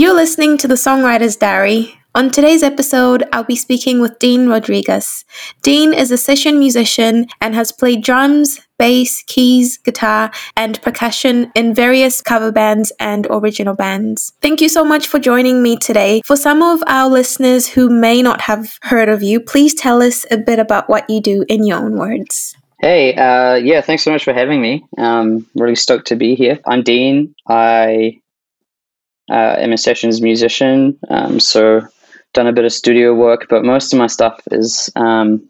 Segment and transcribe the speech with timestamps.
[0.00, 1.94] You're listening to the Songwriter's Diary.
[2.14, 5.26] On today's episode, I'll be speaking with Dean Rodrigues.
[5.60, 11.74] Dean is a session musician and has played drums, bass, keys, guitar, and percussion in
[11.74, 14.32] various cover bands and original bands.
[14.40, 16.22] Thank you so much for joining me today.
[16.24, 20.24] For some of our listeners who may not have heard of you, please tell us
[20.30, 22.56] a bit about what you do in your own words.
[22.80, 24.82] Hey, uh, yeah, thanks so much for having me.
[24.96, 26.58] Um, really stoked to be here.
[26.66, 27.34] I'm Dean.
[27.46, 28.22] I
[29.30, 31.86] uh, am a sessions musician, um, so
[32.32, 35.48] done a bit of studio work, but most of my stuff is um,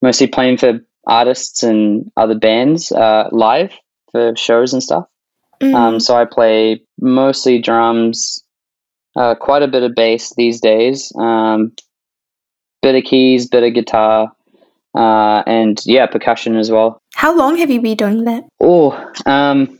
[0.00, 3.72] mostly playing for artists and other bands uh, live
[4.10, 5.06] for shows and stuff.
[5.62, 5.74] Mm.
[5.74, 8.42] Um, so I play mostly drums,
[9.16, 11.72] uh, quite a bit of bass these days, um,
[12.82, 14.32] bit of keys, bit of guitar,
[14.94, 17.00] uh, and yeah, percussion as well.
[17.14, 18.44] How long have you been doing that?
[18.60, 18.92] Oh,
[19.26, 19.78] um,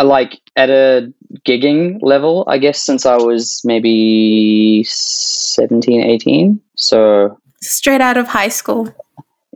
[0.00, 1.12] like at a
[1.46, 6.60] gigging level, I guess, since I was maybe 17, 18.
[6.76, 8.94] So straight out of high school.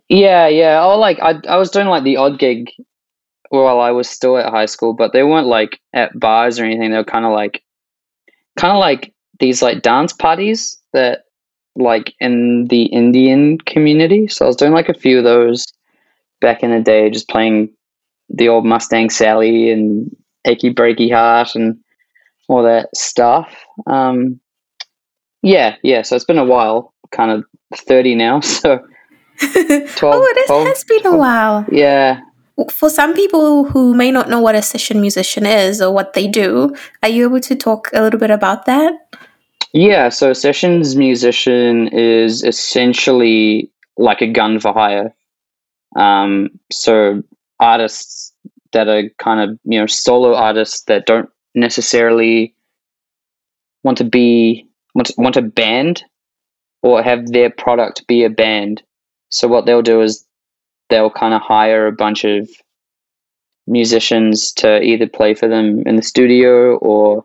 [0.09, 0.83] Yeah, yeah.
[0.83, 2.71] Oh, like I, I was doing like the odd gig
[3.49, 6.91] while I was still at high school, but they weren't like at bars or anything.
[6.91, 7.63] They were kind of like,
[8.57, 11.25] kind of like these like dance parties that
[11.75, 14.29] like in the Indian community.
[14.29, 15.67] So I was doing like a few of those
[16.41, 17.71] back in the day, just playing
[18.29, 20.15] the old Mustang Sally and
[20.47, 21.79] achy breaky heart and
[22.49, 23.55] all that stuff.
[23.87, 24.41] Um,
[25.43, 26.03] yeah, yeah.
[26.03, 27.45] So it's been a while, kind of
[27.75, 28.41] 30 now.
[28.57, 28.81] So
[29.39, 31.67] 12, oh, it 12, has been 12, a while.
[31.71, 32.21] Yeah.
[32.71, 36.27] For some people who may not know what a session musician is or what they
[36.27, 38.95] do, are you able to talk a little bit about that?
[39.75, 45.15] Yeah, so a sessions musician is essentially like a gun for hire.
[45.97, 47.23] Um, so
[47.61, 48.26] artists
[48.77, 52.55] that are kind of you know solo artists that don't necessarily
[53.85, 56.05] want to be want to, want a band
[56.83, 58.83] or have their product be a band.
[59.31, 60.27] So what they'll do is
[60.91, 62.51] they'll kind of hire a bunch of
[63.67, 67.25] musicians to either play for them in the studio or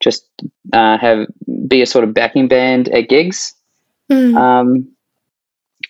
[0.00, 0.24] just
[0.72, 1.26] uh, have
[1.68, 3.52] be a sort of backing band at gigs.
[4.10, 4.34] Mm.
[4.34, 4.88] Um,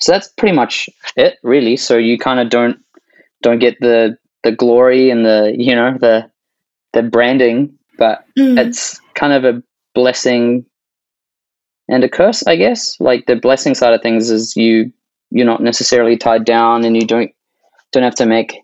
[0.01, 1.77] so that's pretty much it, really.
[1.77, 2.77] So you kind of don't
[3.43, 6.31] don't get the the glory and the you know the
[6.93, 8.59] the branding, but mm.
[8.59, 9.63] it's kind of a
[9.95, 10.65] blessing
[11.89, 12.99] and a curse, I guess.
[13.01, 14.93] Like the blessing side of things is you
[15.31, 17.33] you're not necessarily tied down and you don't
[17.93, 18.61] don't have to make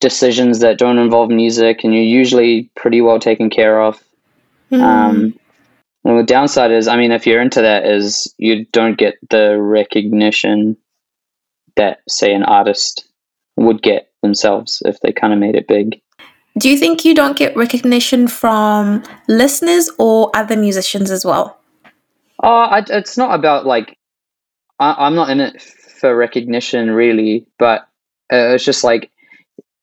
[0.00, 4.02] decisions that don't involve music and you're usually pretty well taken care of.
[4.70, 4.80] Mm.
[4.80, 5.40] Um,
[6.04, 9.60] and the downside is, I mean, if you're into that, is you don't get the
[9.60, 10.76] recognition
[11.76, 13.06] that, say, an artist
[13.56, 16.00] would get themselves if they kind of made it big.
[16.58, 21.58] Do you think you don't get recognition from listeners or other musicians as well?
[22.42, 23.96] Uh, it's not about like,
[24.78, 27.82] I, am not in it for recognition really, but
[28.32, 29.10] uh, it's just like,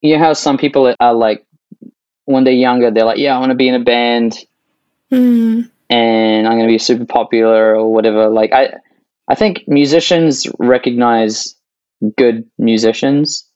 [0.02, 1.46] you know how some people are like,
[2.26, 4.38] when they're younger, they're like, yeah, I want to be in a band
[5.12, 5.70] mm.
[5.90, 8.28] and I'm going to be super popular or whatever.
[8.28, 8.74] Like, I,
[9.30, 11.56] I think musicians recognize
[12.18, 13.47] good musicians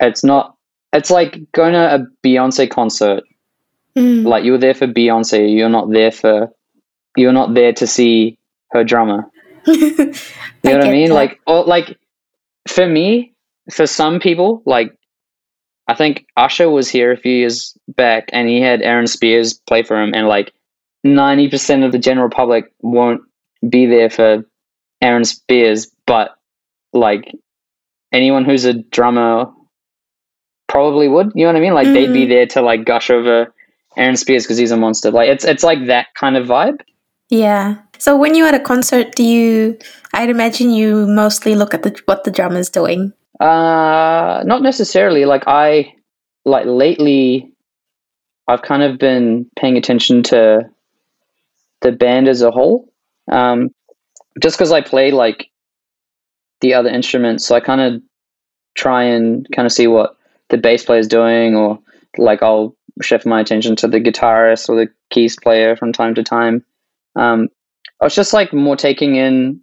[0.00, 0.56] it's not.
[0.92, 3.24] It's like going to a Beyonce concert.
[3.96, 4.26] Mm.
[4.26, 5.54] Like you're there for Beyonce.
[5.54, 6.50] You're not there for.
[7.16, 8.38] You're not there to see
[8.72, 9.24] her drummer.
[9.66, 10.12] you know
[10.64, 11.08] I what I mean?
[11.08, 11.14] That.
[11.14, 11.98] Like, or like,
[12.68, 13.34] for me,
[13.72, 14.96] for some people, like,
[15.88, 19.82] I think Usher was here a few years back, and he had Aaron Spears play
[19.82, 20.52] for him, and like,
[21.04, 23.22] ninety percent of the general public won't
[23.68, 24.44] be there for
[25.00, 26.36] Aaron Spears, but
[26.92, 27.32] like
[28.12, 29.46] anyone who's a drummer
[30.76, 31.32] probably would.
[31.34, 31.72] You know what I mean?
[31.72, 31.94] Like mm.
[31.94, 32.28] they'd be mm.
[32.28, 33.50] there to like gush over
[33.96, 35.10] Aaron Spears because he's a monster.
[35.10, 36.80] Like it's it's like that kind of vibe.
[37.30, 37.78] Yeah.
[37.96, 39.78] So when you're at a concert, do you?
[40.12, 43.14] I'd imagine you mostly look at the, what the drummer's doing.
[43.40, 45.24] Uh, not necessarily.
[45.24, 45.94] Like I,
[46.44, 47.50] like lately,
[48.46, 50.68] I've kind of been paying attention to
[51.80, 52.92] the band as a whole.
[53.32, 53.70] Um,
[54.42, 55.48] just because I play like
[56.60, 58.02] the other instruments, so I kind of
[58.74, 60.15] try and kind of see what
[60.50, 61.78] the bass player is doing, or
[62.18, 66.22] like I'll shift my attention to the guitarist or the keys player from time to
[66.22, 66.64] time.
[67.14, 67.48] Um,
[68.00, 69.60] I was just like more taking in,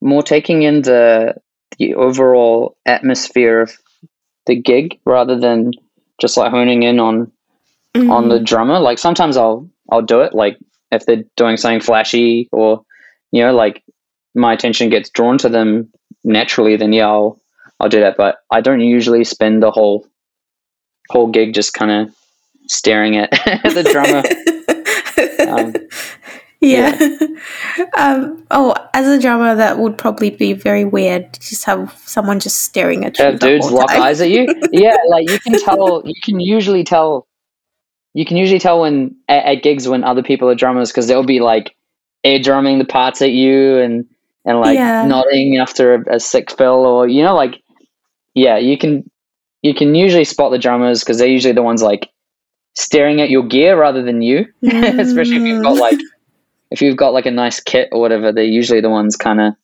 [0.00, 1.34] more taking in the
[1.78, 3.72] the overall atmosphere of
[4.46, 5.72] the gig rather than
[6.20, 7.30] just like honing in on
[7.94, 8.10] mm-hmm.
[8.10, 8.44] on the mm-hmm.
[8.44, 8.78] drummer.
[8.80, 10.58] Like sometimes I'll I'll do it like
[10.90, 12.82] if they're doing something flashy or
[13.30, 13.82] you know like
[14.34, 15.90] my attention gets drawn to them
[16.24, 17.40] naturally, then yeah, I'll
[17.80, 18.16] I'll do that.
[18.16, 20.06] But I don't usually spend the whole
[21.10, 22.14] whole gig just kind of
[22.66, 24.22] staring at the drummer.
[25.48, 25.72] Um,
[26.60, 26.96] yeah.
[27.96, 31.32] um, oh, as a drummer, that would probably be very weird.
[31.32, 33.24] to Just have someone just staring at you.
[33.24, 34.46] have dudes lock eyes at you.
[34.72, 36.02] Yeah, like you can tell.
[36.04, 37.26] You can usually tell.
[38.14, 41.24] You can usually tell when at, at gigs when other people are drummers because they'll
[41.24, 41.74] be like
[42.24, 44.06] air drumming the parts at you and
[44.44, 45.06] and like Yeah.
[45.06, 47.62] nodding after a, a sick fill or you know like
[48.44, 48.92] yeah you can
[49.62, 52.08] you can usually spot the drummers because they're usually the ones like
[52.74, 54.46] staring at your gear rather than you
[55.04, 55.80] especially if you've got Mm.
[55.80, 56.00] like
[56.70, 59.54] if you've got like a nice kit or whatever they're usually the ones kind of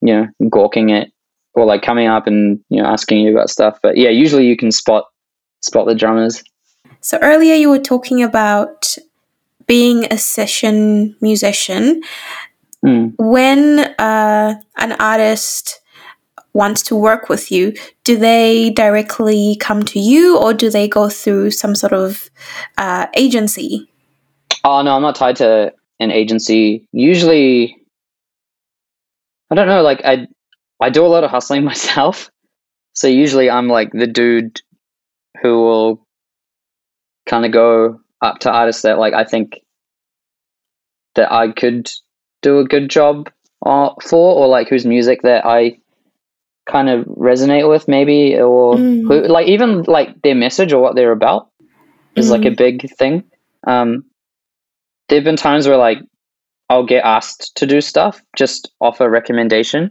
[0.00, 1.12] you know gawking it
[1.54, 4.56] or like coming up and you know asking you about stuff but yeah usually you
[4.56, 5.04] can spot
[5.60, 6.42] spot the drummers
[7.00, 8.96] So earlier you were talking about
[9.66, 12.02] being a session musician.
[12.84, 13.12] Mm.
[13.18, 15.80] When uh, an artist
[16.54, 17.74] wants to work with you,
[18.04, 22.30] do they directly come to you or do they go through some sort of
[22.76, 23.88] uh, agency?
[24.64, 27.76] oh no i'm not tied to an agency usually
[29.50, 30.26] i don't know like i
[30.80, 32.30] i do a lot of hustling myself
[32.92, 34.60] so usually i'm like the dude
[35.42, 36.06] who will
[37.26, 39.60] kind of go up to artists that like i think
[41.14, 41.90] that i could
[42.42, 43.30] do a good job
[43.66, 45.76] uh, for or like whose music that i
[46.68, 49.08] kind of resonate with maybe or Mm.
[49.08, 51.48] who, like even like their message or what they're about
[52.16, 52.56] is like a Mm.
[52.56, 53.24] big thing
[53.66, 54.04] um
[55.08, 55.98] there've been times where like
[56.68, 59.90] i'll get asked to do stuff just off a recommendation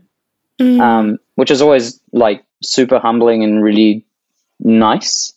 [0.62, 0.80] Mm.
[0.82, 4.06] um, which is always like super humbling and really
[4.60, 5.34] nice.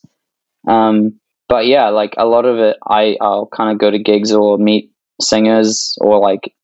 [0.67, 4.33] Um, but yeah, like a lot of it, I I'll kind of go to gigs
[4.33, 4.91] or meet
[5.21, 6.55] singers or like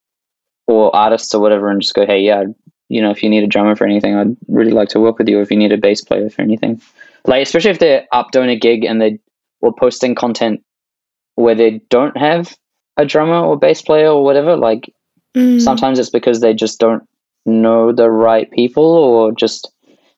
[0.66, 2.44] or artists or whatever, and just go, hey, yeah,
[2.88, 5.28] you know, if you need a drummer for anything, I'd really like to work with
[5.28, 5.40] you.
[5.40, 6.80] If you need a bass player for anything,
[7.26, 9.18] like especially if they're up doing a gig and they
[9.60, 10.62] or posting content
[11.34, 12.56] where they don't have
[12.96, 14.92] a drummer or bass player or whatever, like
[15.36, 15.60] Mm.
[15.60, 17.02] sometimes it's because they just don't
[17.44, 19.70] know the right people or just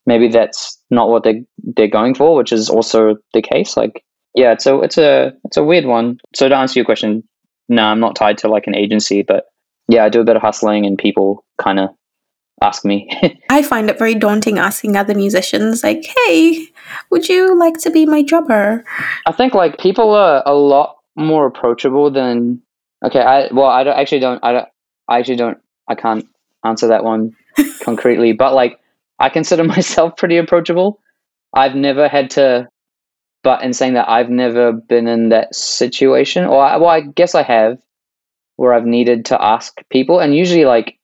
[0.06, 4.04] maybe that's not what they they're going for which is also the case like
[4.34, 7.24] yeah it's a it's a it's a weird one so to answer your question
[7.68, 9.46] no i'm not tied to like an agency but
[9.88, 11.90] yeah i do a bit of hustling and people kind of
[12.62, 13.08] ask me
[13.50, 16.68] I find it very daunting asking other musicians, like, hey,
[17.10, 18.84] would you like to be my drummer?
[19.26, 22.60] i think like people are a lot more approachable than
[23.04, 24.68] okay i well i don't actually don't i don't
[25.08, 25.58] i actually don't
[25.88, 26.26] i can't
[26.64, 27.34] answer that one
[27.82, 28.78] concretely but like
[29.18, 31.00] i consider myself pretty approachable
[31.54, 32.68] i've never had to
[33.42, 37.42] but in saying that i've never been in that situation or well i guess i
[37.42, 37.78] have
[38.56, 40.97] where i've needed to ask people and usually like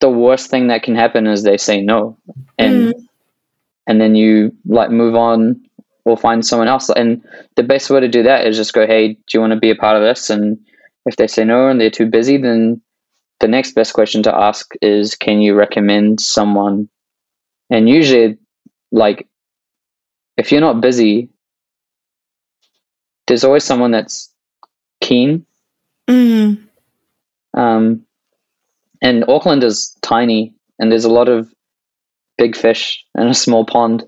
[0.00, 2.16] the worst thing that can happen is they say no.
[2.58, 2.94] And
[3.86, 5.62] and then you like move on
[6.04, 6.90] or find someone else.
[6.90, 7.22] And
[7.56, 9.70] the best way to do that is just go hey do you want to be
[9.70, 10.30] a part of this?
[10.30, 10.58] And
[11.06, 12.80] if they say no and they're too busy then
[13.40, 16.88] the next best question to ask is can you recommend someone?
[17.68, 18.38] And usually
[18.90, 19.28] like
[20.36, 21.28] if you're not busy
[23.26, 24.32] there's always someone that's
[25.00, 25.46] keen.
[26.08, 26.66] Mm.
[27.54, 28.04] um,
[29.02, 31.52] and auckland is tiny and there's a lot of
[32.38, 34.04] big fish in a small pond.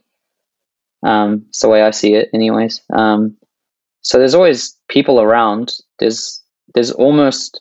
[1.04, 2.80] Um, it's the way i see it anyways.
[2.92, 3.36] Um,
[4.02, 5.74] so there's always people around.
[5.98, 6.42] There's
[6.74, 7.60] there's almost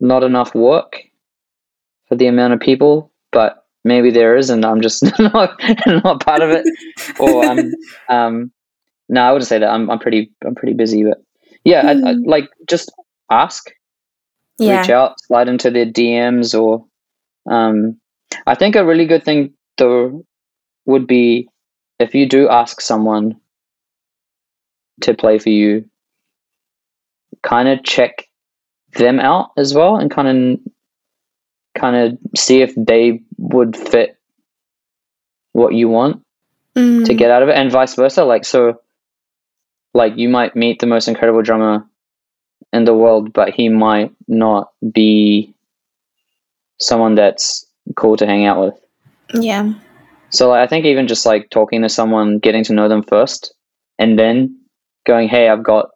[0.00, 1.02] not enough work
[2.08, 6.40] for the amount of people but maybe there is and i'm just not not part
[6.42, 6.64] of it.
[7.18, 7.72] Or i'm
[8.08, 8.52] um
[9.08, 11.18] no i wouldn't say that i'm, I'm pretty i'm pretty busy but
[11.64, 12.22] yeah I, I, Hmm.
[12.24, 12.92] like just
[13.30, 13.70] ask
[14.58, 14.80] Yeah.
[14.80, 16.84] reach out, slide into their DMs, or
[17.50, 18.00] um,
[18.46, 20.24] I think a really good thing though
[20.86, 21.48] would be
[21.98, 23.40] if you do ask someone
[25.02, 25.88] to play for you,
[27.42, 28.28] kind of check
[28.94, 30.60] them out as well, and kind of
[31.80, 34.16] kind of see if they would fit
[35.52, 36.22] what you want
[36.76, 37.04] Mm.
[37.06, 38.24] to get out of it, and vice versa.
[38.24, 38.80] Like so,
[39.94, 41.84] like you might meet the most incredible drummer
[42.72, 45.54] in the world, but he might not be
[46.80, 49.42] someone that's cool to hang out with.
[49.42, 49.72] Yeah.
[50.30, 53.54] So like, I think even just like talking to someone, getting to know them first,
[53.98, 54.58] and then
[55.06, 55.90] going, "Hey, I've got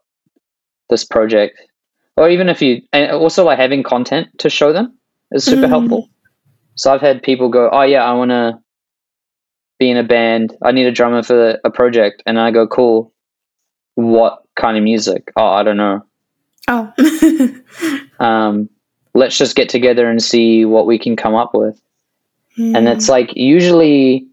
[0.88, 1.60] this project,"
[2.16, 4.96] or even if you, and also like having content to show them
[5.32, 5.68] is super Mm.
[5.68, 6.08] helpful.
[6.76, 8.58] So I've had people go, "Oh yeah, I want to
[9.78, 10.56] be in a band.
[10.62, 13.12] I need a drummer for a project," and I go, "Cool.
[13.94, 15.30] What kind of music?
[15.36, 16.02] Oh, I don't know.
[16.68, 16.92] Oh.
[18.20, 18.70] Um,
[19.14, 21.80] let's just get together and see what we can come up with."
[22.58, 24.28] and it's like usually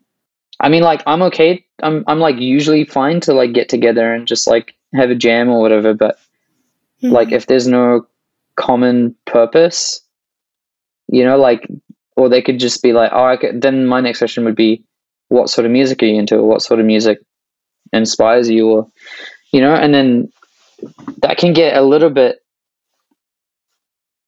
[0.60, 4.28] i mean like i'm okay i'm i'm like usually fine to like get together and
[4.28, 6.20] just like have a jam or whatever but
[7.04, 7.12] Mm.
[7.12, 8.08] Like if there's no
[8.56, 10.02] common purpose,
[11.08, 11.68] you know, like
[12.16, 14.84] or they could just be like, oh, I could, then my next question would be,
[15.30, 16.36] what sort of music are you into?
[16.36, 17.20] Or what sort of music
[17.94, 18.68] inspires you?
[18.68, 18.88] Or
[19.54, 20.32] you know, and then
[21.20, 22.44] that can get a little bit,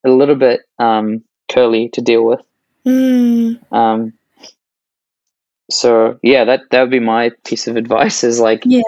[0.05, 2.41] a little bit um, curly to deal with.
[2.85, 3.59] Mm.
[3.73, 4.13] Um,
[5.69, 8.23] so yeah, that that would be my piece of advice.
[8.23, 8.81] Is like, Yeah.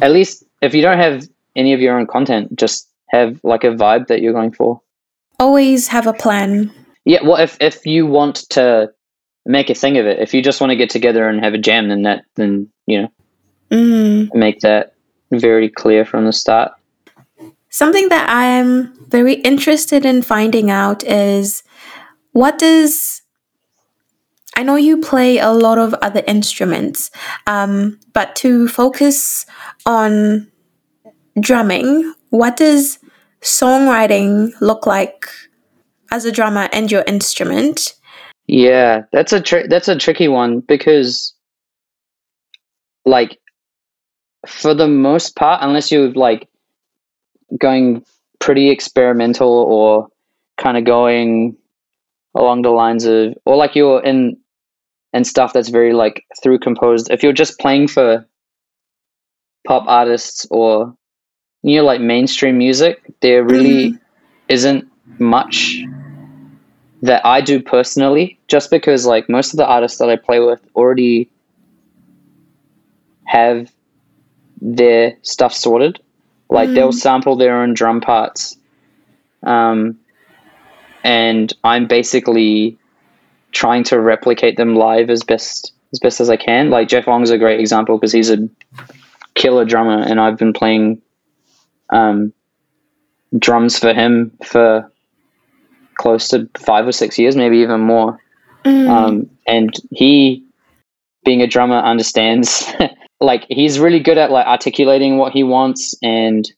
[0.00, 3.68] at least if you don't have any of your own content, just have like a
[3.68, 4.80] vibe that you're going for.
[5.40, 6.70] Always have a plan.
[7.04, 8.92] Yeah, well, if if you want to
[9.46, 11.58] make a thing of it, if you just want to get together and have a
[11.58, 13.12] jam, then that then you know
[13.70, 14.34] Mm.
[14.34, 14.94] make that
[15.30, 16.72] very clear from the start.
[17.70, 21.62] Something that I'm very interested in finding out is
[22.32, 23.22] what does
[24.56, 27.10] I know you play a lot of other instruments,
[27.46, 29.46] um, but to focus
[29.86, 30.50] on
[31.38, 32.98] drumming, what does
[33.40, 35.28] songwriting look like
[36.10, 37.94] as a drummer and your instrument?
[38.48, 41.32] Yeah, that's a tri- that's a tricky one because,
[43.06, 43.38] like,
[44.46, 46.49] for the most part, unless you're like
[47.58, 48.04] going
[48.38, 50.08] pretty experimental or
[50.56, 51.56] kind of going
[52.34, 54.36] along the lines of, or like you're in
[55.12, 57.10] and stuff that's very like through composed.
[57.10, 58.26] If you're just playing for
[59.66, 60.94] pop artists or
[61.62, 64.04] you know like mainstream music, there really mm-hmm.
[64.48, 64.88] isn't
[65.18, 65.82] much
[67.02, 70.60] that I do personally, just because like most of the artists that I play with
[70.74, 71.30] already
[73.24, 73.72] have
[74.60, 76.00] their stuff sorted.
[76.50, 78.56] Like they'll sample their own drum parts.
[79.42, 79.98] Um,
[81.04, 82.76] and I'm basically
[83.52, 86.70] trying to replicate them live as best as best as I can.
[86.70, 88.48] Like Jeff Long's a great example because he's a
[89.34, 91.00] killer drummer, and I've been playing
[91.90, 92.32] um,
[93.38, 94.90] drums for him for
[95.96, 98.18] close to five or six years, maybe even more.
[98.64, 98.88] Mm.
[98.88, 100.44] Um, and he,
[101.24, 102.64] being a drummer, understands.
[103.20, 106.50] like he's really good at like articulating what he wants, and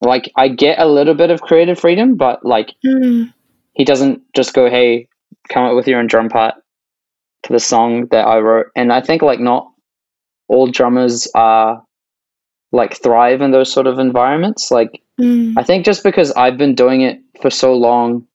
[0.00, 3.32] like I get a little bit of creative freedom, but like Mm.
[3.74, 5.08] he doesn't just go, "Hey,
[5.48, 6.54] come up with your own drum part
[7.44, 9.70] to the song that I wrote." And I think like not
[10.48, 11.82] all drummers are
[12.72, 14.70] like thrive in those sort of environments.
[14.70, 15.52] Like Mm.
[15.58, 18.26] I think just because I've been doing it for so long,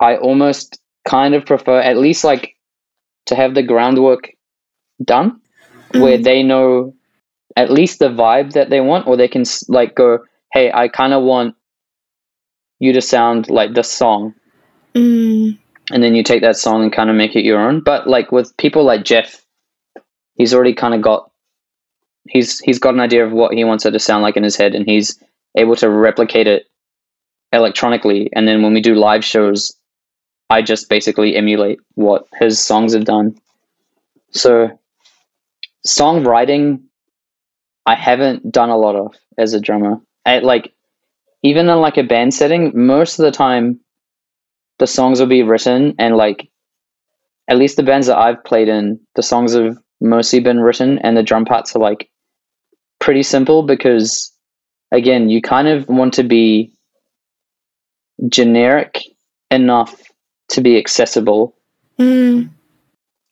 [0.00, 2.56] I almost kind of prefer at least like
[3.26, 4.30] to have the groundwork
[5.04, 5.40] done
[5.92, 6.24] where Mm.
[6.24, 6.92] they know
[7.58, 10.20] at least the vibe that they want or they can like go,
[10.52, 11.56] "Hey, I kind of want
[12.78, 14.34] you to sound like this song."
[14.94, 15.58] Mm.
[15.92, 17.80] and then you take that song and kind of make it your own.
[17.80, 19.44] But like with people like Jeff,
[20.34, 21.30] he's already kind of got
[22.28, 24.56] he's he's got an idea of what he wants it to sound like in his
[24.56, 25.22] head, and he's
[25.56, 26.66] able to replicate it
[27.52, 28.30] electronically.
[28.34, 29.74] And then when we do live shows,
[30.50, 33.36] I just basically emulate what his songs have done.
[34.30, 34.78] So
[35.86, 36.82] songwriting,
[37.88, 39.98] I haven't done a lot of as a drummer.
[40.26, 40.74] I, like
[41.42, 43.80] even in like a band setting, most of the time
[44.78, 46.50] the songs will be written and like
[47.48, 51.16] at least the bands that I've played in, the songs have mostly been written and
[51.16, 52.10] the drum parts are like
[52.98, 54.30] pretty simple because
[54.92, 56.70] again, you kind of want to be
[58.28, 59.02] generic
[59.50, 59.98] enough
[60.48, 61.56] to be accessible.
[61.98, 62.50] Mm.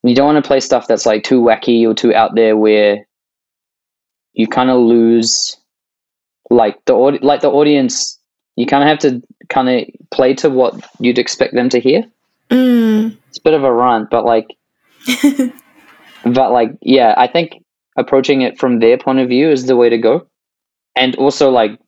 [0.03, 3.07] You don't want to play stuff that's like too wacky or too out there where
[4.37, 5.57] you kind of lose
[6.51, 8.19] like the like the audience
[8.55, 12.05] you kind of have to kind of play to what you'd expect them to hear.
[12.51, 13.17] Mm.
[13.29, 14.57] It's a bit of a rant, but like
[16.25, 17.63] but like yeah i think
[17.97, 20.27] approaching it from their point of view is the way to go
[20.97, 21.79] and also like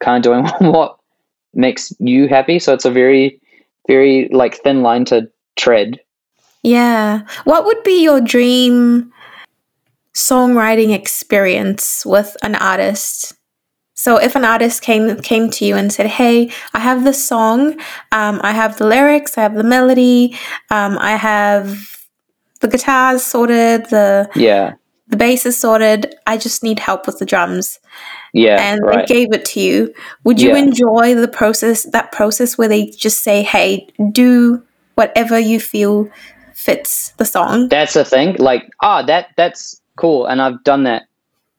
[0.00, 0.96] kind of doing what
[1.54, 3.40] makes you happy so it's a very
[3.86, 5.98] very like thin line to tread
[6.62, 7.22] Yeah.
[7.44, 9.12] What would be your dream
[10.18, 13.34] songwriting experience with an artist?
[13.94, 17.60] So if an artist came came to you and said, "Hey, I have this song.
[18.12, 19.36] Um, I have the lyrics.
[19.38, 20.36] I have the melody.
[20.70, 21.66] Um, I have
[22.60, 23.86] the guitars sorted.
[23.90, 24.74] The yeah
[25.08, 26.14] the bass is sorted.
[26.26, 27.78] I just need help with the drums."
[28.34, 29.92] yeah and right they gave it to you.
[30.24, 30.62] Would you Yeah.
[30.66, 31.84] enjoy the process?
[31.96, 34.62] That process where they just say, "Hey, do
[34.96, 36.08] whatever you feel
[36.54, 41.02] fits the song." that's the thing like ah that that's cool and i've done that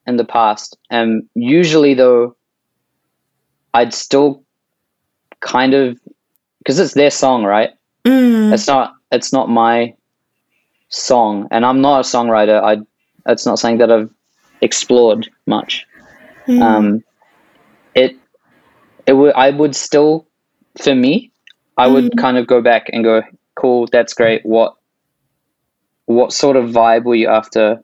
[0.08, 2.36] in the past and usually though
[3.74, 4.44] i'd still
[5.42, 6.00] kind of
[6.60, 7.72] because it's their song right
[8.06, 8.54] Mm.
[8.54, 9.94] it's not it's not my
[10.88, 12.78] song and i'm not a songwriter i
[13.32, 14.10] it's not something that i've
[14.62, 15.86] explored much
[16.48, 16.62] Mm.
[16.62, 17.04] um
[17.94, 18.16] it
[19.06, 20.28] it would I would still
[20.82, 21.32] for me,
[21.78, 23.24] I would kind of go back and go,
[23.56, 24.46] cool, that's great.
[24.46, 24.76] What
[26.06, 27.84] what sort of vibe were you after?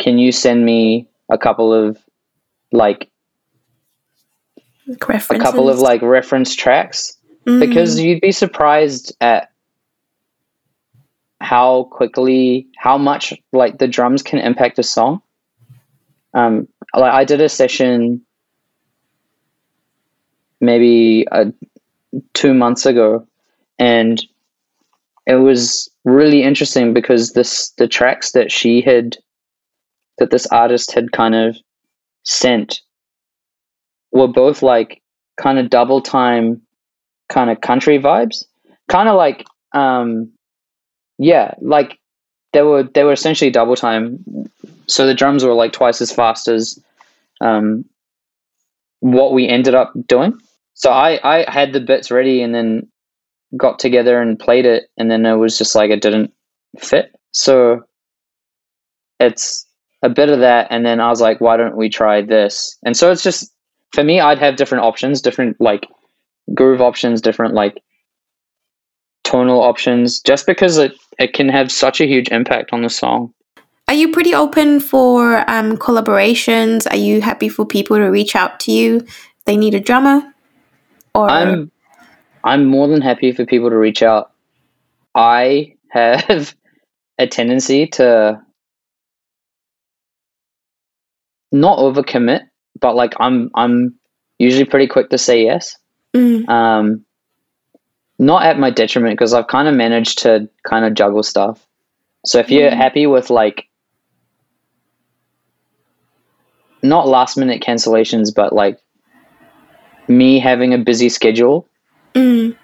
[0.00, 1.96] Can you send me a couple of
[2.72, 3.08] like
[4.88, 7.16] a couple of like reference tracks?
[7.46, 7.60] Mm.
[7.60, 9.50] because you'd be surprised at
[11.40, 15.22] how quickly how much like the drums can impact a song
[16.34, 18.20] um like i did a session
[20.60, 21.46] maybe uh,
[22.34, 23.26] two months ago
[23.78, 24.22] and
[25.26, 29.16] it was really interesting because this the tracks that she had
[30.20, 31.56] that this artist had kind of
[32.24, 32.82] sent
[34.12, 35.02] were both like
[35.40, 36.62] kind of double time
[37.28, 38.44] kind of country vibes.
[38.88, 40.30] Kind of like um
[41.18, 41.98] yeah like
[42.52, 44.24] they were they were essentially double time.
[44.86, 46.78] So the drums were like twice as fast as
[47.40, 47.84] um
[49.00, 50.38] what we ended up doing.
[50.74, 52.88] So i i had the bits ready and then
[53.56, 56.32] got together and played it and then it was just like it didn't
[56.78, 57.14] fit.
[57.32, 57.84] So
[59.18, 59.66] it's
[60.02, 62.96] a bit of that and then i was like why don't we try this and
[62.96, 63.52] so it's just
[63.92, 65.86] for me i'd have different options different like
[66.54, 67.82] groove options different like
[69.24, 73.32] tonal options just because it, it can have such a huge impact on the song
[73.88, 76.90] Are you pretty open for um, collaborations?
[76.90, 80.22] Are you happy for people to reach out to you if they need a drummer?
[81.14, 81.70] Or i'm
[82.44, 84.32] i'm more than happy for people to reach out
[85.14, 86.54] i have
[87.18, 88.40] a tendency to
[91.52, 92.42] not overcommit
[92.80, 93.94] but like i'm i'm
[94.38, 95.76] usually pretty quick to say yes.
[96.16, 97.04] Mm, um
[98.18, 101.66] not at my detriment because i've kind of managed to kind of juggle stuff.
[102.26, 102.76] So if you're Mm.
[102.76, 103.66] happy with like
[106.82, 108.78] not last minute cancellations but like
[110.08, 111.68] me having a busy schedule.
[112.14, 112.56] Mm,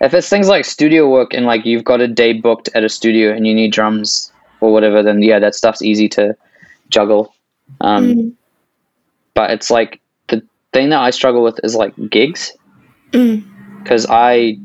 [0.00, 2.88] if it's things like studio work and like you've got a day booked at a
[2.88, 6.34] studio and you need drums or whatever then yeah that stuff's easy to
[6.88, 7.35] juggle
[7.80, 8.32] um mm,
[9.34, 12.52] but it's like the thing that i struggle with is like gigs
[13.12, 13.42] mm.
[13.86, 14.58] because I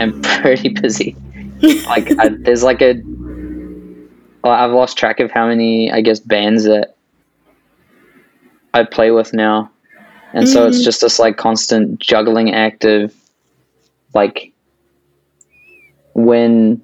[0.00, 1.16] am pretty busy.
[1.62, 2.94] like, I, there's like a,
[4.42, 6.94] I've lost track of how many, I guess, bands that
[8.72, 9.70] I play with now,
[10.32, 10.84] and so it's Mm.
[10.84, 13.14] just this like constant juggling act of,
[14.14, 14.52] like,
[16.14, 16.82] when,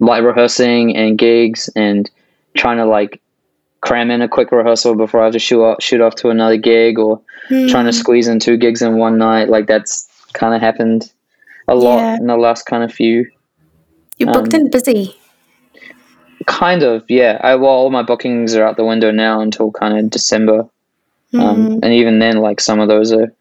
[0.00, 2.10] like rehearsing and gigs and
[2.56, 3.20] trying to like
[3.82, 6.56] cram in a quick rehearsal before I have to shoot off, shoot off to another
[6.56, 7.94] gig or trying to Mm.
[7.94, 9.48] squeeze in two gigs in one night.
[9.48, 11.12] Like that's kind of happened
[11.68, 12.16] a lot Yeah.
[12.16, 13.26] in the last kind of few.
[14.18, 15.14] You're booked um, and busy.
[16.46, 17.40] Kind of, yeah.
[17.42, 20.60] I well, all my bookings are out the window now until kind of December,
[21.34, 23.32] um, Mm, and even then, like some of those are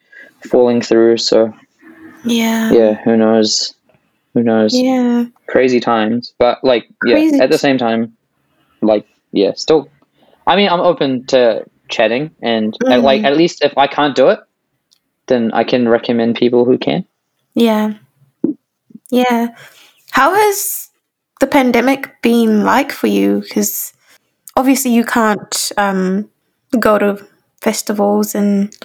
[0.50, 1.18] falling through.
[1.18, 1.54] So
[2.24, 2.72] yeah.
[2.72, 3.74] yeah, who knows?
[4.34, 4.74] Who knows?
[4.74, 5.26] Yeah.
[5.48, 7.44] Crazy times, but like Crazy yeah.
[7.44, 8.15] At the same time,
[8.86, 9.90] like yeah, still.
[10.48, 14.30] I mean, I'm open to chatting, and at, like at least if I can't do
[14.30, 14.40] it,
[15.28, 17.06] then I can recommend people who can.
[17.54, 17.96] Yeah.
[19.10, 19.56] Yeah.
[20.12, 20.90] How has
[21.40, 23.42] the pandemic been like for you?
[23.42, 23.94] Because
[24.56, 26.30] obviously you can't um,
[26.80, 27.26] go to
[27.62, 28.76] festivals and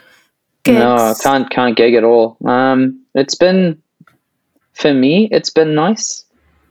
[0.65, 0.79] gigs.
[0.79, 2.37] No, I can't can't gig at all.
[2.45, 3.83] Um, it's been
[4.73, 6.25] for me, it's been nice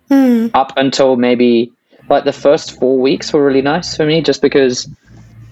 [0.10, 1.72] Mm, up until maybe
[2.10, 4.90] like the first four weeks were really nice for me, just because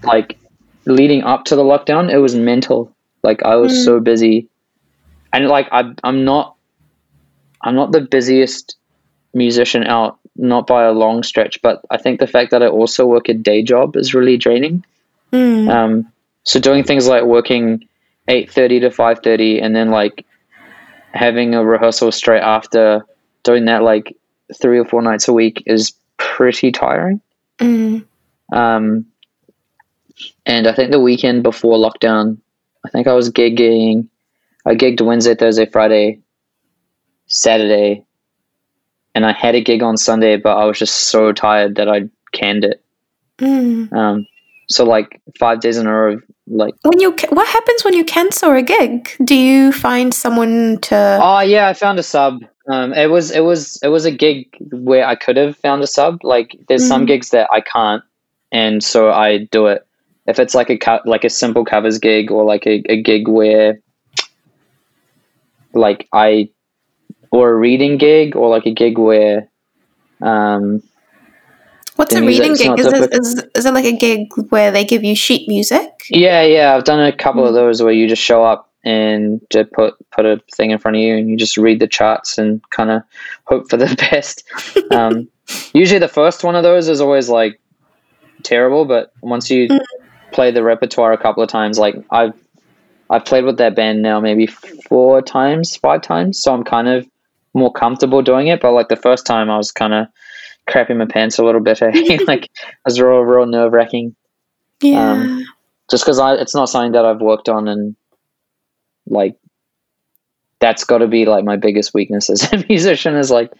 [0.04, 0.40] like
[0.86, 2.96] leading up to the lockdown, it was mental.
[3.24, 3.86] Like I was Mm.
[3.86, 4.50] so busy,
[5.34, 6.56] and like I I'm not
[7.62, 8.76] I'm not the busiest
[9.34, 11.60] musician out, not by a long stretch.
[11.62, 14.84] But I think the fact that I also work a day job is really draining.
[15.32, 16.12] mm, Um,
[16.44, 17.88] so doing things like working
[18.28, 20.26] eight thirty to five thirty, and then like
[21.14, 23.06] having a rehearsal straight after,
[23.44, 24.16] doing that like
[24.62, 27.22] three or four nights a week is pretty tiring.
[27.60, 28.06] mm,
[28.52, 29.06] Um,
[30.46, 32.38] and I think the weekend before lockdown,
[32.86, 34.08] I think I was gigging.
[34.66, 36.20] I gigged Wednesday, Thursday, Friday,
[37.28, 38.04] Saturday,
[39.16, 42.10] and I had a gig on Sunday, but I was just so tired that I
[42.34, 42.84] canned it.
[43.40, 43.92] mm.
[43.94, 44.26] Um,
[44.70, 47.94] so like five days in a row, of, like When you ca- what happens when
[47.94, 49.10] you cancel a gig?
[49.24, 51.20] Do you find someone to?
[51.22, 52.44] Oh yeah, I found a sub.
[52.68, 55.88] Um, it was it was it was a gig where I could have found a
[55.88, 56.20] sub.
[56.24, 57.08] Like there's some Mhm.
[57.08, 58.04] gigs that I can't,
[58.52, 59.86] and so I do it.
[60.28, 63.28] If it's like a co- like a simple covers gig or like a, a gig
[63.28, 63.80] where,
[65.74, 66.50] like I,
[67.32, 69.50] or a reading gig or like a gig where,
[70.22, 70.82] um,
[71.96, 72.78] What's a reading gig?
[72.80, 75.90] Is it, is, is it like a gig where they give you sheet music?
[76.10, 77.56] Yeah, yeah, I've done a couple of Mm.
[77.56, 81.02] those where you just show up and just put put a thing in front of
[81.04, 83.02] you and you just read the charts and kind of
[83.44, 84.44] hope for the best.
[84.92, 85.28] Um,
[85.74, 87.60] usually, the first one of those is always like
[88.44, 89.80] terrible, but once you Mm.
[90.32, 92.34] play the repertoire a couple of times, like I've
[93.10, 97.06] I've played with that band now maybe four times, five times, so I'm kind of
[97.54, 98.62] more comfortable doing it.
[98.62, 100.08] But like the first time, I was kind of
[100.70, 101.82] crapping my pants a little bit.
[101.82, 101.92] eh?
[102.28, 102.50] like it
[102.86, 104.16] was real, real nerve wracking
[104.82, 105.12] Yeah.
[105.12, 105.46] Um,
[105.90, 107.96] just because I it's not something that I've worked on and
[109.10, 109.36] like
[110.60, 113.52] that's got to be like my biggest weakness as a musician is like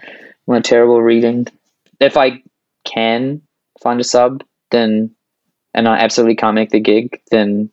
[0.48, 1.48] my terrible reading.
[2.00, 2.42] If I
[2.86, 3.42] can
[3.82, 5.12] find a sub, then
[5.74, 7.70] and I absolutely can't make the gig, then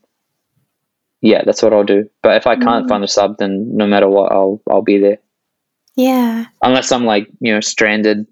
[1.23, 2.11] yeah, that's what I'll do.
[2.23, 2.89] But if I can't Mm.
[2.89, 5.19] find a sub, then no matter what, I'll I'll be there.
[5.97, 6.47] yeah.
[6.63, 8.27] Unless I'm like you know stranded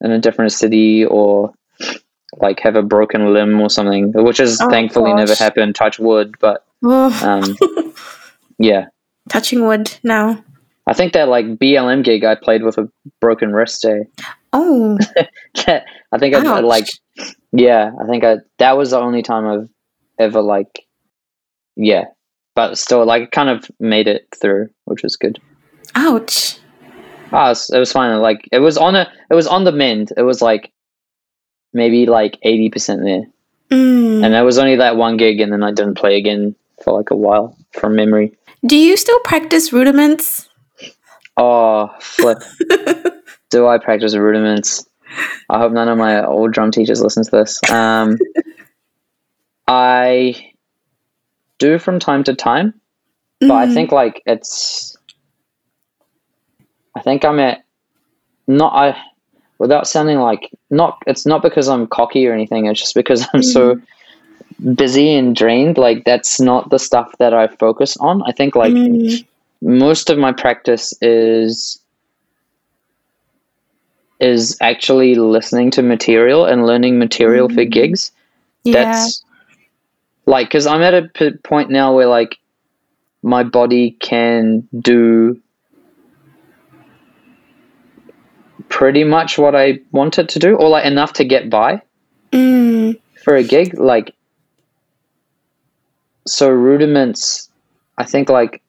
[0.00, 1.52] in a different city or
[2.36, 5.74] like have a broken limb or something, which has Oh, thankfully never happened.
[5.74, 7.56] Touch wood, but Oh, um,
[8.58, 8.86] yeah,
[9.28, 10.42] touching wood now.
[10.86, 12.88] I think that like BLM gig I played with a
[13.20, 13.82] broken wrist.
[13.82, 14.06] day.
[14.52, 14.98] Oh,
[15.56, 16.86] I think I, I like,
[17.52, 19.68] yeah, I think I that was the only time I've
[20.18, 20.86] ever like,
[21.76, 22.04] yeah,
[22.56, 25.38] but still like it kind of made it through, which was good.
[25.94, 26.58] ouch.
[27.30, 28.18] Ah, it was, it was fine.
[28.22, 30.12] Like it was on a, it was on the mend.
[30.16, 30.72] It was like
[31.74, 33.24] maybe like eighty percent there,
[33.70, 34.24] Mm.
[34.24, 37.10] and there was only that one gig, and then I didn't play again for like
[37.10, 38.32] a while from memory.
[38.66, 40.48] Do you still practice rudiments?
[41.36, 42.38] Oh, flip.
[43.50, 44.86] Do I practice rudiments?
[45.48, 47.60] I hope none of my old drum teachers listen to this.
[47.70, 48.18] Um,
[49.66, 50.52] I
[51.58, 52.74] do from time to time,
[53.40, 53.74] but I Mm.
[53.74, 54.96] think like it's.
[56.94, 57.64] I think I'm at,
[58.48, 59.00] not I,
[59.58, 60.98] without sounding like not.
[61.06, 62.66] It's not because I'm cocky or anything.
[62.66, 63.80] It's just because I'm so
[64.74, 65.78] busy and drained.
[65.78, 68.22] Like that's not the stuff that I focus on.
[68.26, 69.24] I think like Mm.
[69.62, 71.80] most of my practice is
[74.20, 77.70] is actually listening to material and learning material for Mm.
[77.70, 78.10] gigs
[78.64, 78.72] yeah.
[78.72, 79.22] that's
[80.26, 82.36] like because i'm at a p- point now where like
[83.22, 85.40] my body can do
[88.68, 91.80] pretty much what i want it to do or like enough to get by
[92.32, 92.98] Mm.
[93.24, 94.14] for a gig like
[96.32, 97.50] so rudiments
[97.96, 98.62] i think like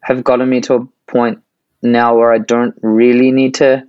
[0.00, 1.40] have gotten me to a point
[1.82, 3.82] now where i don't really need to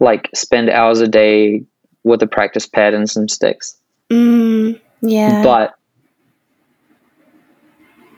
[0.00, 1.64] like spend hours a day
[2.02, 3.76] with a practice pad and some sticks
[4.10, 4.80] Mm.
[5.00, 5.42] Yeah.
[5.42, 5.74] but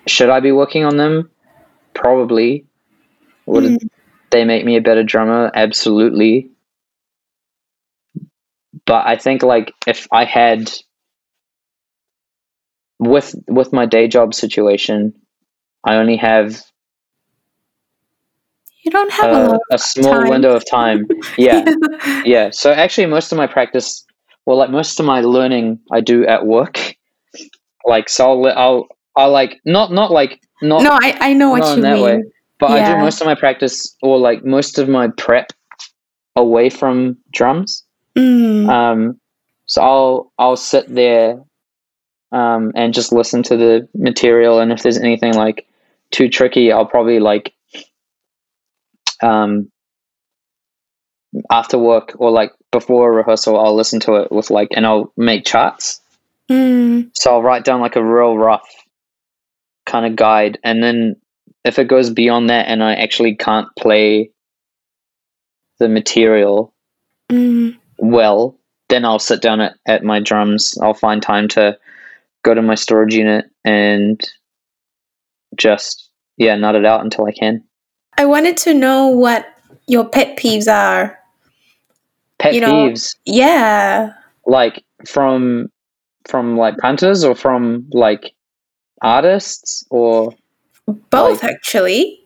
[0.06, 1.30] should i be working on them
[1.94, 2.66] probably
[3.46, 3.88] would Mm.
[4.30, 6.50] they make me a better drummer absolutely
[8.86, 10.70] but i think like if i had
[12.98, 15.12] with with my day job situation
[15.84, 16.62] i only have
[18.82, 19.60] you don't have a a, lot.
[19.72, 20.28] a small time.
[20.28, 21.06] window of time
[21.36, 21.64] yeah
[22.24, 24.04] yeah so actually most of my practice
[24.46, 26.96] well like most of my learning i do at work
[27.84, 31.76] like so i'll i'll, I'll like not not like not no, I, I know what
[31.76, 32.04] you that mean.
[32.04, 32.22] way.
[32.58, 35.52] But I do most of my practice or like most of my prep
[36.34, 37.84] away from drums.
[38.16, 38.68] Mm.
[38.68, 39.20] Um,
[39.66, 41.38] so I'll I'll sit there
[42.32, 45.66] um, and just listen to the material, and if there's anything like
[46.10, 47.52] too tricky, I'll probably like
[49.22, 49.70] um,
[51.50, 55.12] after work or like before a rehearsal, I'll listen to it with like, and I'll
[55.16, 56.00] make charts.
[56.50, 57.10] Mm.
[57.14, 58.68] So I'll write down like a real rough
[59.84, 61.16] kind of guide, and then
[61.64, 64.30] if it goes beyond that, and I actually can't play
[65.78, 66.72] the material
[67.30, 67.76] Mm.
[67.98, 68.58] well,
[68.88, 70.78] then I'll sit down at, at my drums.
[70.80, 71.76] I'll find time to
[72.46, 74.20] go to my storage unit and
[75.56, 77.62] just yeah, nut it out until I can.
[78.18, 79.46] I wanted to know what
[79.88, 81.18] your pet peeves are.
[82.38, 84.12] Pet You know- peeves, Yeah.
[84.46, 85.70] like from
[86.28, 88.34] from like punters or from like
[89.02, 90.32] artists or
[91.10, 92.20] Both, Like- actually.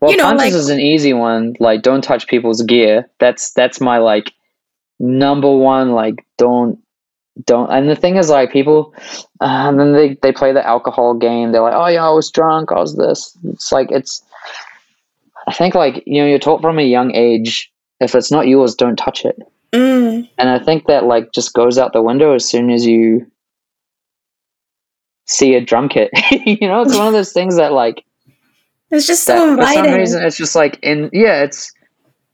[0.00, 1.54] Well, You know, punters like- is an easy one.
[1.60, 3.08] Like, don't touch people's gear.
[3.18, 4.32] That's that's my like
[4.98, 5.92] number one.
[5.92, 6.78] Like, don't
[7.44, 7.70] don't.
[7.70, 8.94] And the thing is, like, people,
[9.40, 11.52] uh, and then they they play the alcohol game.
[11.52, 12.72] They're like, oh yeah, I was drunk.
[12.72, 13.36] I was this.
[13.44, 14.22] It's like it's.
[15.46, 17.70] I think like you know you're taught from a young age.
[18.00, 19.38] If it's not yours, don't touch it.
[19.72, 20.28] Mm.
[20.38, 23.30] And I think that like just goes out the window as soon as you
[25.26, 26.10] see a drum kit.
[26.30, 28.04] you know, it's one of those things that like
[28.90, 29.94] It's just so for some inviting.
[29.94, 31.72] reason it's just like in yeah it's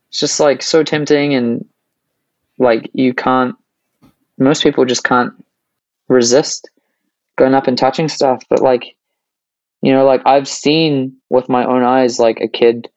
[0.08, 1.64] it's just like so tempting and
[2.58, 3.56] like you can't
[4.38, 5.32] most people just can't
[6.08, 6.68] resist
[7.36, 8.96] going up and touching stuff but like
[9.82, 12.88] you know like i've seen with my own eyes like a kid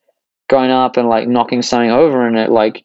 [0.50, 2.84] going up and like knocking something over and it like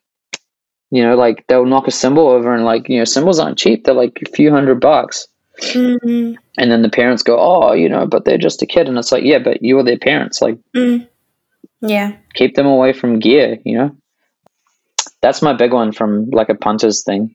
[0.90, 3.84] you know like they'll knock a cymbal over and like you know cymbals aren't cheap
[3.84, 5.26] they're like a few hundred bucks
[5.60, 6.36] Mm-hmm.
[6.56, 9.12] and then the parents go oh you know but they're just a kid and it's
[9.12, 11.06] like yeah but you are their parents like Mm.
[11.82, 12.16] Yeah.
[12.32, 13.94] keep them away from gear you know
[15.20, 17.34] that's my big one from like a punters thing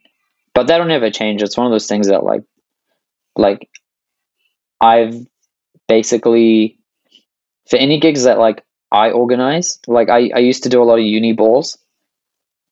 [0.55, 1.43] but that'll never change.
[1.43, 2.41] It's one of those things that like
[3.35, 3.69] like
[4.81, 5.15] i've
[5.87, 6.79] basically
[7.69, 10.99] for any gigs that like i organize like i, I used to do a lot
[10.99, 11.77] of uni balls.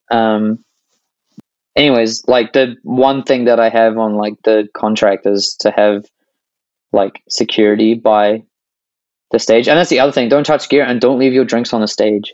[0.09, 0.63] Um
[1.75, 6.05] anyways like the one thing that i have on like the contract is to have
[6.93, 8.43] like security by
[9.33, 9.67] the stage.
[9.67, 10.29] And that's the other thing.
[10.29, 12.33] Don't touch gear and don't leave your drinks on the stage.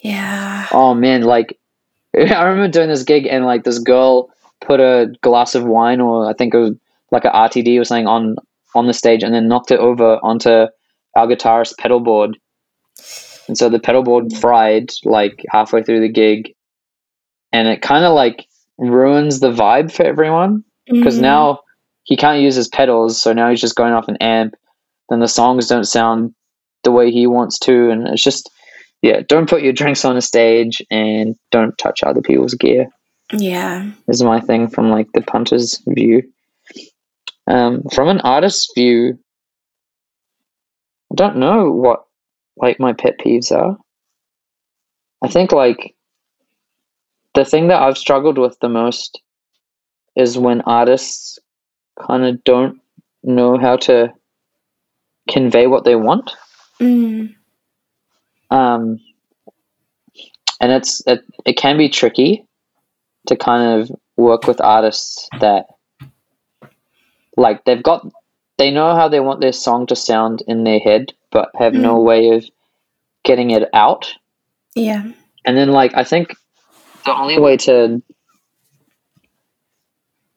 [0.00, 0.68] Yeah.
[0.70, 1.57] Oh man, like
[2.34, 6.28] I remember doing this gig and like this girl put a glass of wine or
[6.28, 6.74] I think it was
[7.12, 8.36] like a RTD or something on
[8.74, 10.50] on the stage and then knocked it over onto
[11.16, 12.36] our guitarist pedal board.
[13.48, 16.54] And so the pedal board fried like halfway through the gig
[17.52, 18.46] and it kind of like
[18.78, 21.22] ruins the vibe for everyone because Mhm.
[21.22, 21.60] now
[22.04, 24.54] he can't use his pedals so now he's just going off an amp
[25.08, 26.34] then the songs don't sound
[26.84, 28.50] the way he wants to and it's just
[29.02, 32.86] yeah don't put your drinks on a stage and don't touch other people's gear
[33.32, 33.90] Yeah.
[34.08, 36.22] is my thing from like the punter's view
[37.46, 39.18] um, from an artist's view
[41.12, 42.04] i don't know what
[42.56, 43.76] like my pet peeves are
[45.22, 45.94] i think like
[47.34, 49.20] the thing that i've struggled with the most
[50.16, 51.38] is when artists
[52.06, 52.80] kind of don't
[53.22, 54.12] know how to
[55.30, 56.30] convey what they want
[56.80, 57.34] Mm.
[58.50, 58.98] Um,
[60.60, 62.44] and it's it, it can be tricky
[63.26, 65.66] to kind of work with artists that
[67.36, 68.06] like they've got
[68.56, 72.00] they know how they want their song to sound in their head but have no
[72.00, 72.44] way of
[73.24, 74.12] getting it out
[74.74, 75.04] Yeah.
[75.44, 76.34] and then like i think
[77.04, 78.02] the only way to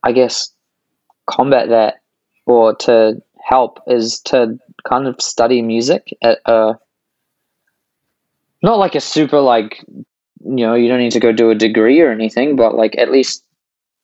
[0.03, 0.51] i guess
[1.25, 2.01] combat that
[2.45, 6.75] or to help is to kind of study music at a
[8.61, 12.01] not like a super like you know you don't need to go do a degree
[12.01, 13.43] or anything but like at least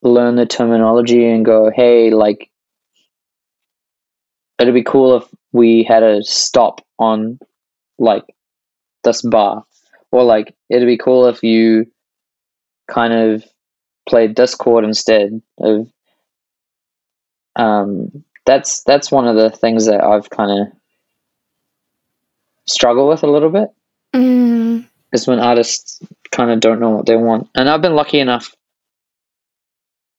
[0.04, 2.50] learn the terminology and go hey like
[4.60, 7.40] it'd be cool if we had a stop on
[7.98, 8.24] like
[9.04, 9.64] this bar.
[10.12, 11.86] Or like it'd be cool if you
[12.88, 13.44] kind of
[14.08, 15.92] played this chord instead of
[17.58, 20.68] um that's that's one of the things that I've kind of
[22.66, 23.68] struggle with a little bit
[24.16, 24.88] Mm.
[25.14, 26.00] is when artists
[26.32, 27.50] kind of don't know what they want.
[27.56, 28.54] And I've been lucky enough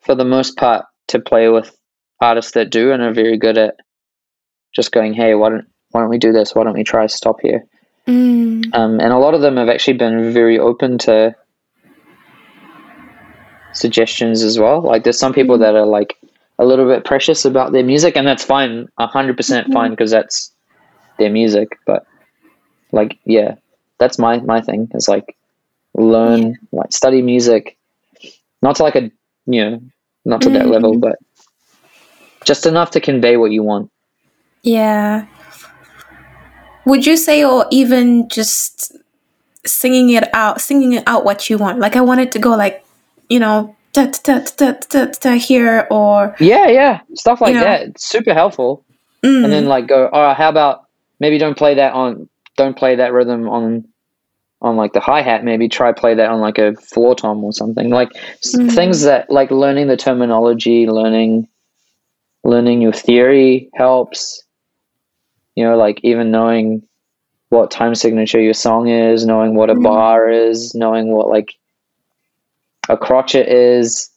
[0.01, 1.77] for the most part to play with
[2.21, 3.77] artists that do and are very good at
[4.75, 6.55] just going, "Hey, why don't why don't we do this?
[6.55, 7.65] Why don't we try to stop here?"
[8.07, 8.75] Mm.
[8.75, 11.35] Um, and a lot of them have actually been very open to
[13.73, 14.81] suggestions as well.
[14.81, 16.17] Like there's some people that are like
[16.59, 20.53] a little bit precious about their music, and that's fine, hundred percent fine because that's
[21.19, 21.79] their music.
[21.87, 22.07] But
[22.93, 23.57] like, yeah,
[23.99, 24.89] that's my my thing.
[24.95, 25.37] Is like
[25.95, 27.77] learn, like study music,
[28.63, 29.11] not to like a
[29.47, 29.81] you know,
[30.25, 30.71] not to that Mhm.
[30.73, 31.17] level, but
[32.45, 33.91] just enough to convey what you want.
[34.63, 35.27] Yeah.
[36.87, 38.93] Would you say, or even just
[39.67, 41.79] singing it out, singing it out what you want?
[41.79, 42.85] Like, I want it to go like,
[43.29, 47.67] you know, da da da da da here, or Yeah, yeah, stuff like You know?
[47.67, 47.83] that.
[47.89, 48.85] It's super helpful.
[49.25, 50.85] mm, and then like go all right how about
[51.21, 52.29] maybe don't play that on
[52.59, 53.85] don't play that rhythm on
[54.61, 57.91] on like the hi-hat maybe try play that on like a floor tom or something
[57.91, 58.11] like
[58.45, 58.71] s Mhm.
[58.75, 61.49] things that like learning the terminology learning
[62.45, 64.43] learning your theory helps
[65.55, 66.83] you know like even knowing
[67.51, 69.85] what time signature your song is knowing what a Mhm.
[69.85, 71.55] bar is knowing what like
[72.89, 74.11] a crotchet is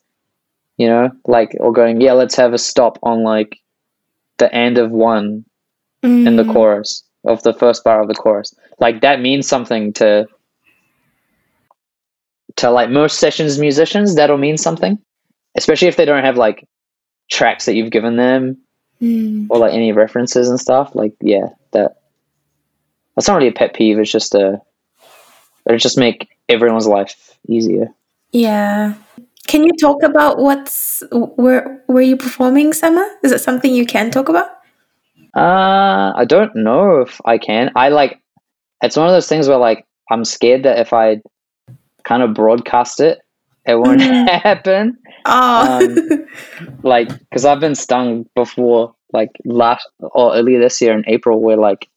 [0.77, 3.57] you know like or going yeah let's have a stop on like
[4.37, 5.45] the end of one
[6.01, 8.53] in the mm, chorus of the first bar of the chorus.
[8.79, 10.27] Like that means something to
[12.57, 14.15] to like most sessions musicians.
[14.15, 14.99] That'll mean something,
[15.55, 16.67] especially if they don't have like
[17.29, 18.57] tracks that you've given them
[19.01, 19.47] mm.
[19.49, 20.95] or like any references and stuff.
[20.95, 21.97] Like yeah, that
[23.15, 23.99] that's not really a pet peeve.
[23.99, 24.61] It's just a
[25.65, 27.87] it'll just make everyone's life easier.
[28.31, 28.95] Yeah.
[29.47, 33.05] Can you talk about what's where were you performing, Summer?
[33.23, 34.49] Is it something you can talk about?
[35.35, 37.71] Uh, I don't know if I can.
[37.75, 38.19] I like
[38.81, 41.21] it's one of those things where like I'm scared that if I
[42.03, 43.19] kind of broadcast it,
[43.65, 44.97] it won't happen.
[45.25, 45.95] Oh, Um,
[46.83, 51.57] Like, because I've been stung before, like last or earlier this year in April, where
[51.57, 51.87] like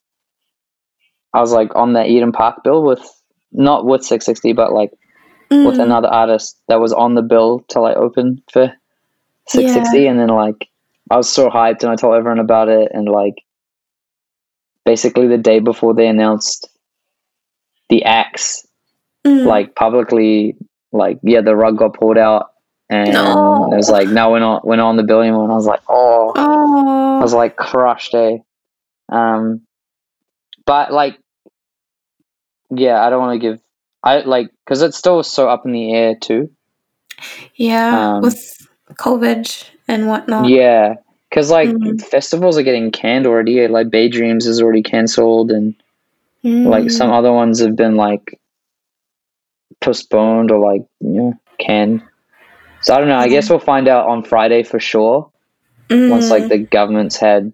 [1.33, 3.01] I was like on the Eden Park bill with
[3.51, 4.91] not with Six60, but like
[5.63, 5.83] with Mm.
[5.83, 8.73] another artist that was on the bill to like open for
[9.49, 10.67] Six60 and then like
[11.09, 13.35] I was so hyped and I told everyone about it and like
[14.85, 16.67] basically the day before they announced
[17.89, 18.65] the acts
[19.25, 19.45] Mm.
[19.47, 20.55] like publicly
[20.91, 22.51] like yeah the rug got pulled out
[22.91, 23.69] and No.
[23.73, 25.45] it was like no we're not we're not on the bill anymore.
[25.45, 26.31] And I was like oh.
[26.35, 28.37] I oh, was like crushed eh?
[29.11, 29.61] Um
[30.67, 31.17] but like
[32.69, 33.59] yeah I don't want to give
[34.03, 36.51] I like because it's still so up in the air too.
[37.55, 40.49] Yeah, um, with COVID and whatnot.
[40.49, 40.95] Yeah,
[41.29, 42.01] because like Mm.
[42.01, 43.67] festivals are getting canned already.
[43.67, 45.75] Like Bay Dreams is already cancelled, and
[46.63, 46.91] like Mm.
[46.91, 48.39] some other ones have been like
[49.81, 52.01] postponed or like you know canned.
[52.81, 53.17] So I don't know.
[53.17, 55.31] I guess we'll find out on Friday for sure
[56.07, 56.49] once like Mm.
[56.49, 57.53] the government's had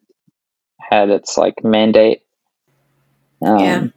[0.79, 2.23] had its like mandate.
[3.41, 3.87] Um, Yeah.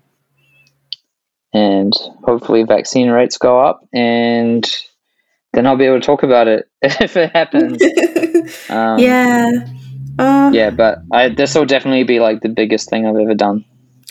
[1.52, 1.92] And
[2.24, 4.64] hopefully vaccine rates go up, and
[5.54, 7.82] then I'll be able to talk about it if it happens.
[8.68, 9.50] Um, yeah.
[10.18, 13.64] Uh, yeah, but I this will definitely be like the biggest thing I've ever done.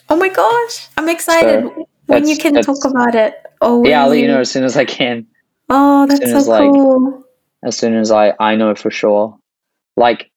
[0.09, 1.69] Oh my gosh, I'm excited
[2.07, 3.35] when you can talk about it.
[3.61, 5.27] Oh, Yeah, I'll let you know as soon as I can.
[5.69, 7.23] Oh, that's so as, like, cool.
[7.63, 9.37] As soon as I I know for sure.
[9.95, 10.31] Like,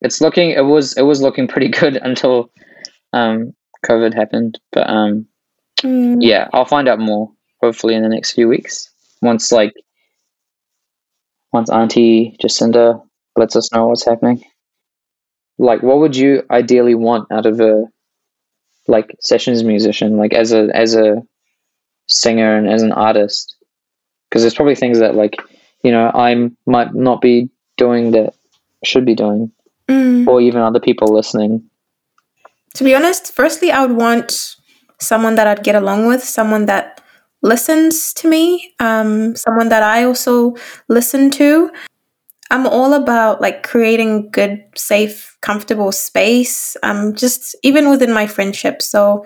[0.00, 0.50] it's looking.
[0.50, 2.50] It was it was looking pretty good until
[3.12, 3.52] um
[3.84, 4.58] COVID happened.
[4.72, 5.26] But um
[5.82, 6.18] Mm.
[6.20, 8.90] yeah, I'll find out more hopefully in the next few weeks.
[9.22, 9.72] Once like
[11.52, 13.02] once Auntie Jacinda
[13.36, 14.44] lets us know what's happening.
[15.58, 17.84] Like, what would you ideally want out of a
[18.88, 21.22] like sessions musician, like as a as a
[22.06, 23.56] singer and as an artist?
[24.28, 25.36] Because there's probably things that like
[25.84, 28.34] you know I might not be doing that
[28.84, 29.52] should be doing,
[29.88, 30.26] Mm.
[30.28, 31.68] or even other people listening.
[32.74, 34.54] To be honest, firstly, I would want
[35.00, 36.99] someone that I'd get along with, someone that
[37.42, 40.54] listens to me, um, someone that I also
[40.88, 41.70] listen to.
[42.50, 46.76] I'm all about like creating good, safe, comfortable space.
[46.82, 48.82] Um, just even within my friendship.
[48.82, 49.24] So,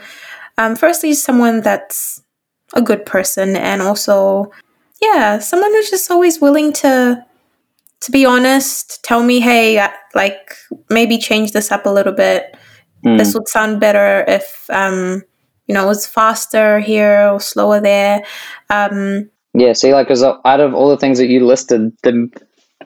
[0.59, 2.23] um, firstly, someone that's
[2.75, 4.51] a good person, and also,
[5.01, 7.25] yeah, someone who's just always willing to
[8.01, 9.03] to be honest.
[9.05, 10.55] Tell me, hey, like
[10.91, 12.55] maybe change this up a little bit
[13.05, 13.19] Mm.
[13.19, 15.23] this would sound better if um
[15.67, 18.23] you know it's faster here or slower there
[18.71, 22.29] um Yeah, see, like, because out of all the things that you listed, the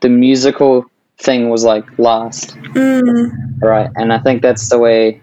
[0.00, 0.84] the musical
[1.20, 2.56] thing was like last.
[2.74, 3.30] mm,
[3.62, 5.22] Right, and I think that's the way.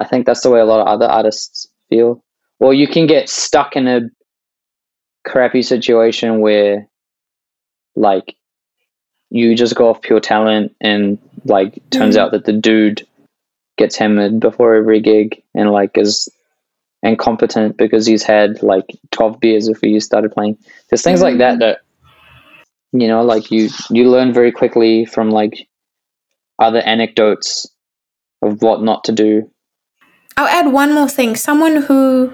[0.00, 2.22] I think that's the way a lot of other artists feel.
[2.58, 4.00] Well, you can get stuck in a
[5.24, 6.88] crappy situation where,
[7.96, 8.36] like,
[9.30, 12.20] you just go off pure talent, and like, turns Mm.
[12.20, 13.06] out that the dude
[13.82, 16.28] gets hammered before every gig, and like is
[17.02, 20.56] incompetent because he's had like twelve beers before you started playing.
[20.88, 21.60] There's things like that Mm.
[21.60, 21.78] that
[22.92, 25.68] you know, like you you learn very quickly from like
[26.58, 27.66] other anecdotes
[28.42, 29.50] of what not to do.
[30.36, 32.32] i'll add one more thing someone who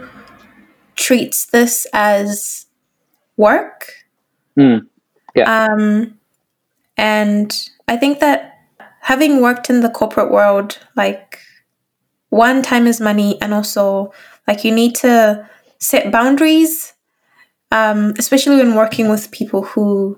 [0.97, 2.67] treats this as
[3.37, 3.93] work
[4.59, 4.87] Mm,
[5.35, 5.47] yeah.
[5.65, 6.19] um
[6.97, 7.49] and
[7.89, 8.58] i think that
[9.09, 11.39] having worked in the corporate world like
[12.31, 14.13] one time is money and also
[14.47, 15.13] like you need to
[15.81, 16.93] set boundaries
[17.71, 20.17] um, especially when working with people who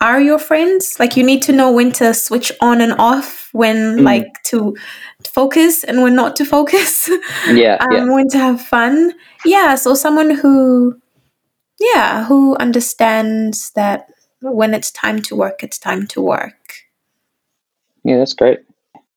[0.00, 3.76] are your friends like you need to know when to switch on and off when
[3.98, 4.04] Mm.
[4.04, 4.76] like to
[5.38, 7.08] focus and when not to focus
[7.48, 8.04] Yeah, um, yeah.
[8.14, 9.12] when to have fun
[9.44, 10.54] yeah so someone who
[11.80, 14.06] yeah who understands that
[14.40, 16.57] when it's time to work it's time to work
[18.04, 18.60] Yeah, that's great.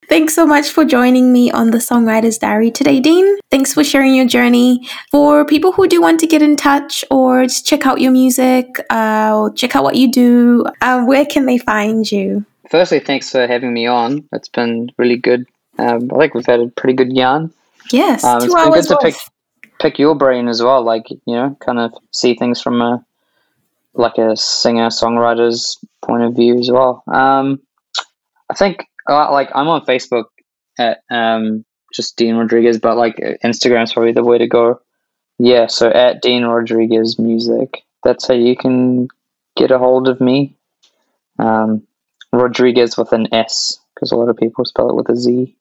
[0.10, 3.38] Thanks so much for joining me on the Songwriter's Diary today, Dean.
[3.50, 4.86] Thanks for sharing your journey.
[5.10, 8.65] For people who do want to get in touch or just check out your music,
[8.90, 12.46] uh, or check out what you do, uh, where can they find you?
[12.69, 14.27] Firstly, thanks for having me on.
[14.34, 15.46] It's been really good.
[15.79, 17.54] Um, I think we've had a pretty good yarn.
[17.92, 19.15] Yes, Um, two it's been hours good to pick
[19.79, 20.84] pick your brain as well.
[20.84, 23.04] Like you know, kind of see things from a
[23.94, 27.04] like a singer songwriter's point of view as well.
[27.08, 27.62] Um,
[28.52, 30.25] I think like I'm on Facebook
[30.77, 34.81] at um, just Dean Rodrigues, but like Instagram's probably the way to go.
[35.39, 37.81] Yeah, so at Dean Rodrigues Music.
[38.04, 39.08] That's how you can
[39.56, 40.58] get a hold of me.
[41.39, 41.87] Um,
[42.33, 45.56] Rodrigues with an S because a lot of people spell it with a Z.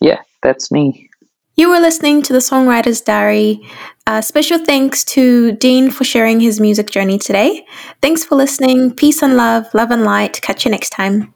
[0.00, 1.08] Yeah, that's me.
[1.56, 3.60] You were listening to the Songwriter's Diary.
[4.06, 7.66] Uh, special thanks to Dean for sharing his music journey today.
[8.00, 8.94] Thanks for listening.
[8.94, 10.40] Peace and love, love and light.
[10.40, 11.34] Catch you next time.